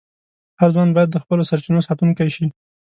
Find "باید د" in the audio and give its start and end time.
0.95-1.17